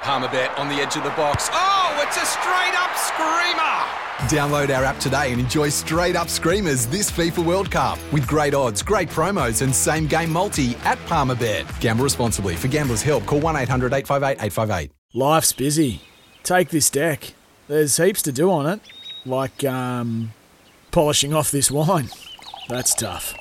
[0.00, 1.48] Palmerbet on the edge of the box.
[1.52, 3.86] Oh, it's a straight up screamer!
[4.28, 8.54] Download our app today and enjoy straight up screamers this FIFA World Cup with great
[8.54, 11.80] odds, great promos, and same game multi at Palmerbet.
[11.80, 12.54] Gamble responsibly.
[12.54, 14.90] For gamblers' help, call 1 800 858 858.
[15.14, 16.02] Life's busy.
[16.42, 17.34] Take this deck.
[17.66, 18.80] There's heaps to do on it,
[19.24, 20.32] like um,
[20.92, 22.10] polishing off this wine.
[22.68, 23.34] That's tough.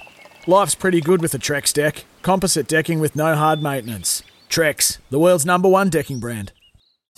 [0.47, 2.05] Life's pretty good with a Trex deck.
[2.21, 4.23] Composite decking with no hard maintenance.
[4.55, 6.53] Trex, the world's number one decking brand.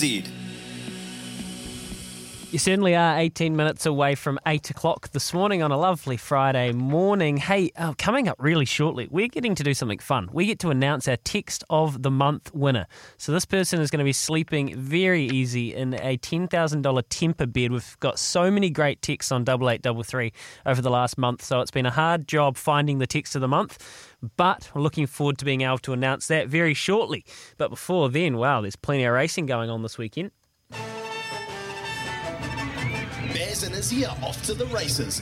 [0.01, 0.27] Zed.
[2.49, 6.71] You certainly are 18 minutes away from 8 o'clock this morning on a lovely Friday
[6.71, 7.37] morning.
[7.37, 10.29] Hey, uh, coming up really shortly, we're getting to do something fun.
[10.33, 12.87] We get to announce our Text of the Month winner.
[13.17, 17.71] So, this person is going to be sleeping very easy in a $10,000 Tempur bed.
[17.71, 20.33] We've got so many great texts on 8833
[20.65, 23.47] over the last month, so it's been a hard job finding the Text of the
[23.47, 24.06] Month.
[24.21, 27.23] But we're looking forward to being able to announce that very shortly.
[27.57, 30.31] But before then, wow, there's plenty of racing going on this weekend.
[33.31, 35.19] Baz and Izzy are off to the races.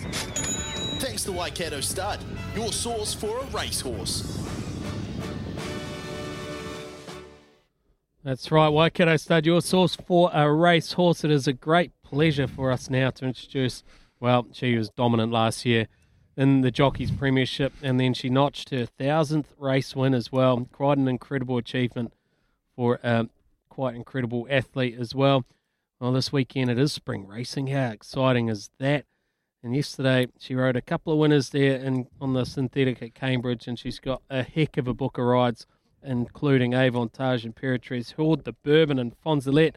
[0.99, 2.19] Thanks to Waikato Stud,
[2.55, 4.41] your source for a racehorse.
[8.23, 11.25] That's right, Waikato Stud, your source for a racehorse.
[11.25, 13.83] It is a great pleasure for us now to introduce,
[14.21, 15.87] well, she was dominant last year
[16.37, 20.67] in the Jockeys Premiership, and then she notched her thousandth race win as well.
[20.71, 22.13] Quite an incredible achievement
[22.75, 23.27] for a
[23.69, 25.45] quite incredible athlete as well.
[25.99, 27.67] Well, this weekend it is spring racing.
[27.67, 29.05] How exciting is that?
[29.63, 33.67] And yesterday she rode a couple of winners there in, on the synthetic at Cambridge,
[33.67, 35.65] and she's got a heck of a book of rides,
[36.03, 39.75] including Avantage and Imperatrice, Horde, the Bourbon, and Fonzalette.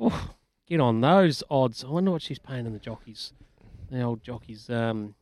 [0.00, 0.30] Oh,
[0.66, 1.84] get on those odds.
[1.84, 3.32] I wonder what she's paying in the jockeys,
[3.90, 5.14] the old jockeys um,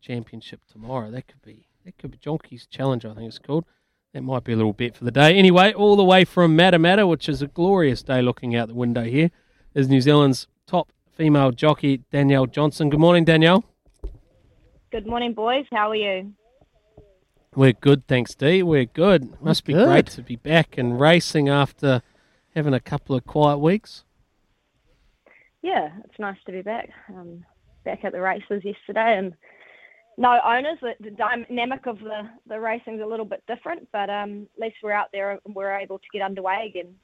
[0.00, 1.10] championship tomorrow.
[1.10, 3.04] That could be that could be jockeys challenge.
[3.04, 3.64] I think it's called.
[4.14, 5.36] That might be a little bet for the day.
[5.36, 9.04] Anyway, all the way from Matamata, which is a glorious day looking out the window
[9.04, 9.30] here,
[9.74, 12.88] is New Zealand's top female jockey, Danielle Johnson.
[12.88, 13.64] Good morning, Danielle.
[14.90, 15.66] Good morning, boys.
[15.70, 16.32] How are you?
[17.54, 18.62] We're good, thanks, Dee.
[18.62, 19.40] We're good.
[19.42, 19.86] Must be good.
[19.86, 22.02] great to be back and racing after
[22.54, 24.04] having a couple of quiet weeks.
[25.62, 26.90] Yeah, it's nice to be back.
[27.08, 27.44] Um,
[27.84, 29.34] back at the races yesterday, and
[30.18, 30.78] no owners.
[30.82, 34.76] The, the dynamic of the the racing's a little bit different, but um, at least
[34.82, 36.94] we're out there and we're able to get underway again.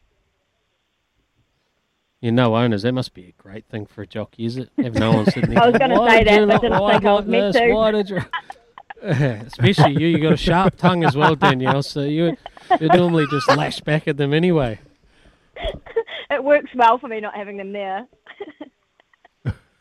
[2.20, 4.70] You know, owners, that must be a great thing for a jockey, is it?
[4.78, 5.62] Have no one sitting there.
[5.62, 8.20] I was gonna say that, but didn't think I was meant to." Why did you?
[9.02, 11.82] Especially you, you got a sharp tongue as well, Danielle.
[11.82, 12.36] So you
[12.80, 14.80] you normally just lash back at them anyway.
[16.30, 18.06] It works well for me not having them there.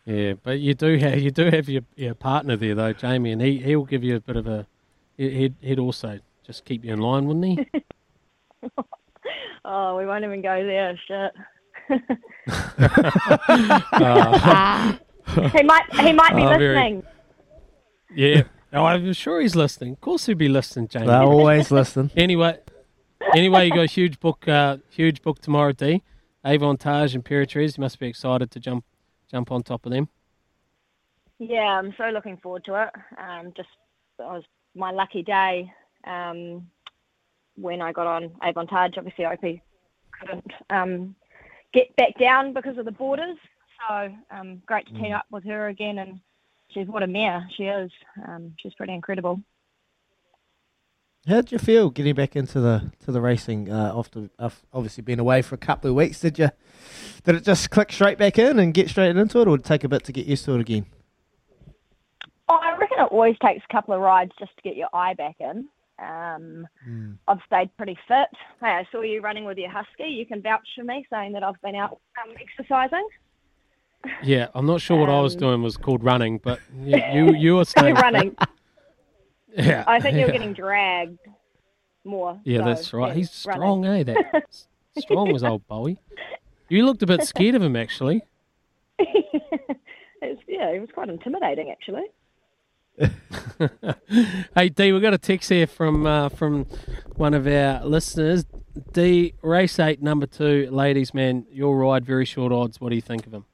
[0.06, 3.42] Yeah, but you do have you do have your, your partner there though, Jamie, and
[3.42, 4.68] he he'll give you a bit of a
[5.18, 7.82] he- he'd he'd also just keep you in line, wouldn't he?
[9.66, 11.00] Oh, we won't even go there.
[11.08, 11.32] Shit.
[13.94, 14.94] Uh,
[15.56, 17.04] he might he might be Oh, very- listening.
[18.14, 18.44] yeah,
[18.74, 19.94] oh, I'm sure he's listening.
[19.94, 21.08] Of course, he'd be listening, Jamie.
[21.08, 22.12] They're always listening.
[22.18, 22.58] Anyway,
[23.34, 26.04] anyway, you got a huge book, uh, huge book tomorrow, D.
[26.44, 27.78] Avantage and Imperatrice.
[27.78, 28.84] You must be excited to jump
[29.34, 30.08] jump on top of them.
[31.40, 32.90] Yeah, I'm so looking forward to it.
[33.18, 33.70] Um, just
[34.20, 34.44] it was
[34.76, 35.74] my lucky day
[36.06, 36.68] um,
[37.56, 38.98] when I got on Avantage.
[38.98, 39.62] Obviously, Opie
[40.20, 41.16] couldn't um,
[41.74, 43.38] get back down because of the borders.
[43.90, 46.20] So um, great to team up with her again, and
[46.70, 47.92] she's what a mare she is.
[48.28, 49.42] Um, she's pretty incredible.
[51.28, 55.04] How did you feel getting back into the to the racing uh, after af- obviously
[55.04, 56.20] being away for a couple of weeks?
[56.20, 56.50] Did you
[57.24, 59.68] did it just click straight back in and get straight into it, or did it
[59.68, 60.86] take a bit to get used to it again?
[62.50, 65.14] Oh, I reckon it always takes a couple of rides just to get your eye
[65.14, 65.68] back in.
[66.00, 67.18] Um, Mm.
[67.30, 68.28] I've stayed pretty fit.
[68.60, 70.10] Hey, I saw you running with your husky.
[70.10, 73.08] You can vouch for me, saying that I've been out um, exercising.
[74.22, 77.34] Yeah, I'm not sure what I was Um, doing was called running, but yeah, you
[77.38, 78.02] you were staying fit.
[78.02, 78.36] running.
[79.56, 80.34] Yeah, I think you're yeah.
[80.34, 81.20] getting dragged
[82.04, 82.40] more.
[82.44, 83.16] Yeah, so, that's right.
[83.16, 83.62] He's running.
[83.62, 84.04] strong, eh?
[84.04, 84.44] That
[84.98, 86.00] strong was old Bowie.
[86.70, 88.22] You looked a bit scared of him, actually.
[90.24, 92.04] It's, yeah, it was quite intimidating, actually.
[94.56, 96.66] hey D, we've got a text here from uh, from
[97.16, 98.46] one of our listeners.
[98.94, 102.80] D, race eight, number two, ladies, man, your ride, very short odds.
[102.80, 103.46] What do you think of him?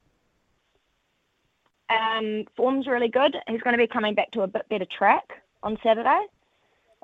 [1.90, 3.36] Um, form's really good.
[3.48, 6.26] He's going to be coming back to a bit better track on Saturday.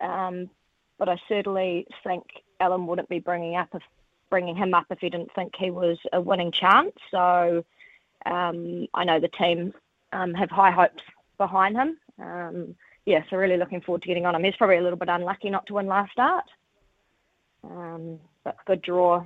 [0.02, 0.50] Um,
[0.98, 2.24] but I certainly think
[2.60, 3.84] Alan wouldn't be bringing up if,
[4.30, 6.94] bringing him up if he didn't think he was a winning chance.
[7.12, 7.66] So
[8.26, 9.74] um, I know the team
[10.12, 11.04] um, have high hopes
[11.38, 11.98] behind him.
[12.20, 12.76] Um,
[13.06, 14.44] yeah, so really looking forward to getting on him.
[14.44, 16.46] He's probably a little bit unlucky not to win last start,
[17.64, 19.26] um, but good draw.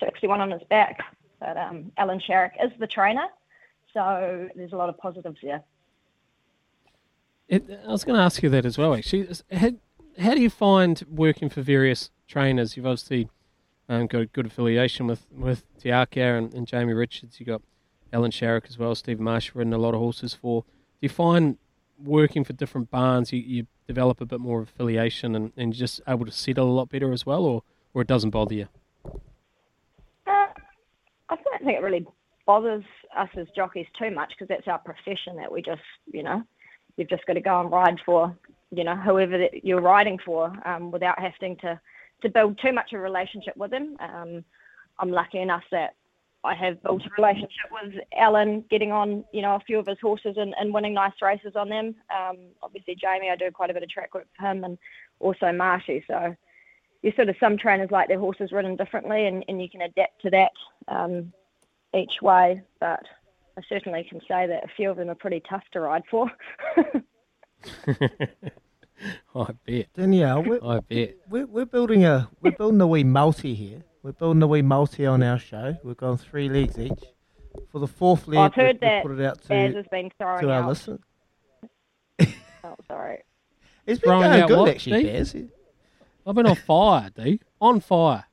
[0.00, 1.00] 61 on his back.
[1.40, 3.26] But um, Alan Sharrock is the trainer,
[3.92, 5.62] so there's a lot of positives there.
[7.48, 8.94] It, I was going to ask you that as well.
[8.94, 9.70] Actually, how,
[10.18, 12.76] how do you find working for various trainers?
[12.76, 13.28] You've obviously
[13.88, 17.38] um, got a good affiliation with with Te Akau and, and Jamie Richards.
[17.38, 17.62] You've got
[18.12, 18.94] Alan Sharrock as well.
[18.94, 20.62] Steve Marsh ridden a lot of horses for.
[20.62, 20.68] Do
[21.00, 21.58] you find
[22.02, 26.00] working for different barns, you, you develop a bit more affiliation and, and you're just
[26.08, 27.62] able to settle a lot better as well, or
[27.92, 28.68] or it doesn't bother you?
[30.26, 30.48] Uh,
[31.28, 32.06] I don't think it really
[32.46, 32.84] bothers
[33.16, 35.82] us as jockeys too much because that's our profession that we just,
[36.12, 36.42] you know,
[36.96, 38.36] you've just got to go and ride for,
[38.70, 41.80] you know, whoever that you're riding for um, without having to,
[42.22, 43.96] to build too much of a relationship with them.
[44.00, 44.44] Um,
[44.98, 45.94] I'm lucky enough that
[46.44, 49.98] I have built a relationship with Alan, getting on, you know, a few of his
[50.00, 51.94] horses and, and winning nice races on them.
[52.14, 54.78] Um, obviously, Jamie, I do quite a bit of track work for him and
[55.20, 56.04] also Marshy.
[56.06, 56.36] So
[57.02, 60.20] you sort of some trainers like their horses ridden differently and, and you can adapt
[60.22, 60.52] to that
[60.88, 61.32] um,
[61.94, 62.62] each way.
[62.78, 63.04] But
[63.56, 66.30] I certainly can say that a few of them are pretty tough to ride for.
[69.34, 69.86] I bet.
[69.94, 71.16] Danielle, we're, I bet.
[71.28, 73.82] we're, we're building a we're building a wee multi here.
[74.02, 75.76] We're building a wee multi on our show.
[75.82, 77.02] We've gone three legs each.
[77.70, 79.86] For the fourth leg, I've we- heard we that put it out Baz to, has
[79.90, 80.68] been throwing to our out.
[80.68, 81.00] listeners.
[82.66, 83.18] Oh, sorry.
[83.86, 85.10] It's been Throwing going out good what, actually, Dee?
[85.12, 85.36] Baz.
[86.26, 87.40] I've been on fire, D.
[87.60, 88.24] On fire.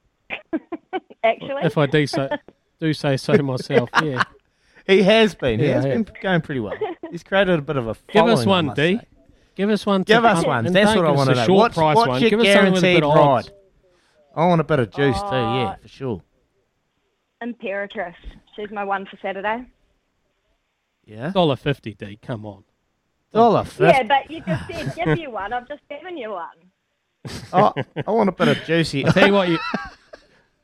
[1.21, 2.29] Actually, If I do so,
[2.79, 3.89] do say so myself.
[4.01, 4.23] Yeah.
[4.87, 5.59] He has been.
[5.59, 5.93] he Yeah, has yeah.
[5.95, 6.73] been going pretty well.
[7.11, 8.33] He's created a bit of a Give following.
[8.39, 8.97] us I one, must D.
[8.97, 9.07] say.
[9.55, 10.03] Give us one.
[10.03, 10.65] Give us one.
[10.71, 11.45] That's what I want to know.
[11.45, 12.21] Short What's, price what's one.
[12.21, 13.47] your Give us something with a guaranteed bit of odds.
[13.49, 13.55] ride?
[14.43, 15.25] I want a bit of juice too.
[15.27, 16.21] Yeah, Uh, for sure.
[17.43, 18.15] Imperatrice.
[18.55, 19.65] She's my one for Saturday.
[21.05, 21.31] Yeah.
[21.31, 22.17] Dollar fifty, D.
[22.21, 22.63] Come on.
[23.33, 23.83] Dollar fifty.
[23.85, 25.51] Yeah, but you just said give you one.
[25.51, 26.47] I've just given you one.
[27.53, 27.73] Oh,
[28.07, 29.05] I want a bit of juicy.
[29.05, 29.59] I tell you what, you.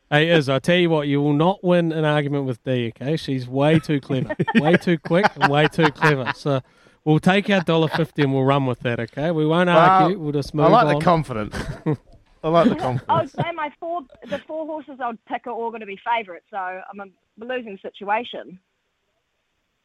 [0.09, 2.93] Hey, Iz, I tell you what, you will not win an argument with D.
[2.95, 6.31] Okay, she's way too clever, way too quick, and way too clever.
[6.35, 6.61] So
[7.03, 8.99] we'll take our dollar fifty and we'll run with that.
[9.01, 10.17] Okay, we won't argue.
[10.17, 10.73] We'll just move on.
[10.73, 10.99] I like on.
[10.99, 11.55] the confidence.
[12.43, 13.03] I like the confidence.
[13.09, 13.31] I would confidence.
[13.33, 16.57] say my four, the four horses I'd pick are all going to be favourites, so
[16.57, 17.05] I'm a
[17.45, 18.59] losing situation.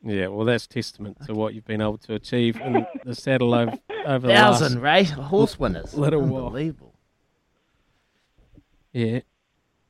[0.04, 3.72] Yeah, well, that's testament to what you've been able to achieve in the saddle over,
[4.04, 5.94] over the Thousand race horse winners.
[5.94, 6.46] little while.
[6.46, 6.94] Unbelievable.
[8.92, 9.20] Yeah,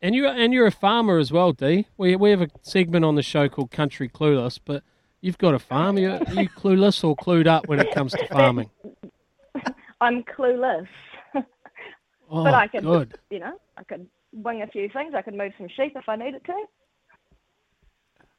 [0.02, 1.86] and you and you're a farmer as well, D.
[1.96, 4.82] We we have a segment on the show called Country Clueless, but
[5.20, 5.96] you've got a farm.
[5.96, 8.68] You are you clueless or clued up when it comes to farming?
[10.00, 10.88] I'm clueless,
[11.34, 13.14] Oh, but I could, good.
[13.30, 15.14] you know, I could wing a few things.
[15.14, 16.64] I could move some sheep if I needed to.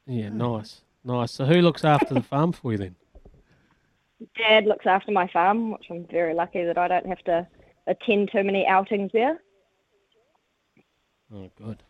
[0.06, 1.32] Yeah, nice, nice.
[1.32, 2.96] So who looks after the farm for you then?
[4.36, 7.46] Dad looks after my farm, which I'm very lucky that I don't have to
[7.86, 9.40] attend too many outings there.
[11.34, 11.82] Oh, good.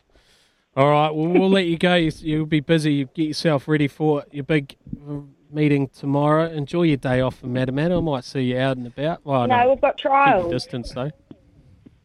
[0.75, 1.95] All right, well, we'll let you go.
[1.95, 2.93] You, you'll be busy.
[2.93, 4.75] You get yourself ready for your big
[5.09, 5.19] uh,
[5.51, 6.49] meeting tomorrow.
[6.49, 7.97] Enjoy your day off in Matamata.
[7.97, 9.25] I might see you out and about.
[9.25, 10.51] Well, no, we've got keep trials.
[10.51, 11.11] distance though.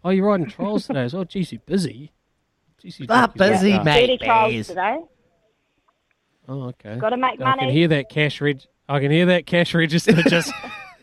[0.05, 1.25] Oh, you're riding trials today as well.
[1.25, 2.13] Geez, you're busy.
[2.81, 3.85] Geez, you Ah, jockeys busy, fast.
[3.85, 4.07] mate.
[4.07, 4.99] 30 trials today.
[6.49, 6.97] Oh, okay.
[6.97, 7.61] Got to make I money.
[7.63, 8.61] can hear that cash reg.
[8.89, 10.53] I can hear that cash register just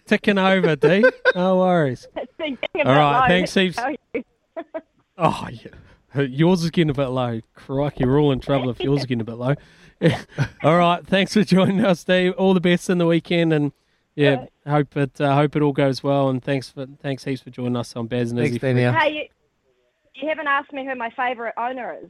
[0.05, 1.03] ticking over, D.
[1.35, 2.07] No worries.
[2.15, 4.27] It's been getting a All bit right, low, thanks, let heaps.
[5.19, 5.71] Oh, yeah.
[6.15, 7.41] Yours is getting a bit low.
[7.55, 9.55] Crikey, we're all in trouble if yours is getting a bit low.
[10.63, 12.33] all right, thanks for joining us, Dave.
[12.33, 13.71] All the best in the weekend, and
[14.15, 16.29] yeah, hope it uh, hope it all goes well.
[16.29, 18.59] And thanks for thanks heaps for joining us on Baz and Thanks, Izzy.
[18.59, 18.93] Danielle.
[18.93, 22.09] Hey, you, you haven't asked me who my favourite owner is.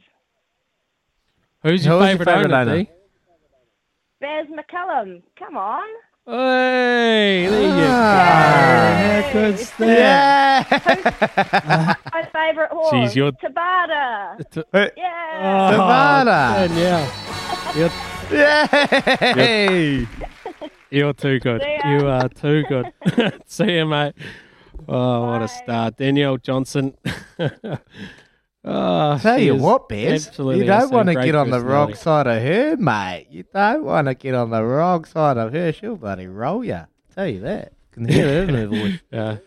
[1.64, 2.84] Who's your Who is your favourite favourite owner, owner?
[2.84, 2.90] D?
[4.22, 5.22] Baz McCullum.
[5.40, 5.88] Come on.
[6.26, 9.28] Hey, there you Ah, go.
[9.30, 10.68] how good's that?
[12.14, 12.17] My
[12.48, 12.94] favourite horse.
[12.94, 14.50] Jeez, you're- Tabata.
[14.52, 14.90] T- eh.
[14.96, 15.72] Yeah.
[15.72, 16.68] Savannah.
[16.68, 17.12] Danielle,
[17.76, 20.08] you're, Yay!
[20.90, 21.62] you're too good.
[21.86, 22.94] You are too good.
[23.46, 24.14] See you, mate.
[24.88, 25.98] Oh, what a start.
[25.98, 26.94] Danielle Johnson.
[28.64, 32.42] oh, Tell you what, Bez, you don't want to get on the wrong side of
[32.42, 33.28] her, mate.
[33.30, 35.74] You don't want to get on the wrong side of her.
[35.74, 36.82] She'll bloody roll you.
[37.14, 37.74] Tell you that.
[37.92, 39.00] Can hear it in her voice.
[39.12, 39.38] Yeah.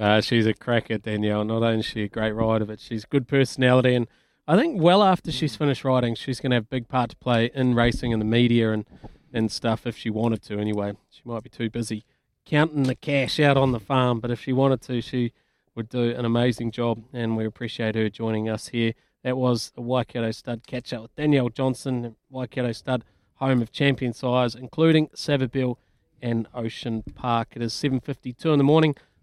[0.00, 1.44] Uh, she's a cracker, Danielle.
[1.44, 3.94] Not only is she a great rider, but she's good personality.
[3.94, 4.08] And
[4.48, 7.16] I think well after she's finished riding, she's going to have a big part to
[7.16, 8.86] play in racing and the media and,
[9.30, 10.94] and stuff if she wanted to anyway.
[11.10, 12.04] She might be too busy
[12.46, 15.34] counting the cash out on the farm, but if she wanted to, she
[15.74, 17.04] would do an amazing job.
[17.12, 18.94] And we appreciate her joining us here.
[19.22, 23.04] That was a Waikato stud catch up with Danielle Johnson, Waikato stud,
[23.34, 25.76] home of champion sires, including Savabeel
[26.22, 27.48] and Ocean Park.
[27.54, 28.96] It is 7.52 in the morning